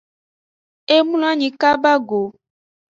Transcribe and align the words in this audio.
E 0.95 0.97
mlonanyi 1.05 1.49
kaba 1.61 1.93
go. 2.07 2.21